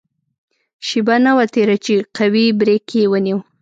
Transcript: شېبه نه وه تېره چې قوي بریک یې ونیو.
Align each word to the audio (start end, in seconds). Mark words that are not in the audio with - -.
شېبه 0.87 1.15
نه 1.25 1.31
وه 1.35 1.45
تېره 1.53 1.77
چې 1.85 1.93
قوي 2.17 2.45
بریک 2.59 2.85
یې 2.97 3.03
ونیو. 3.11 3.37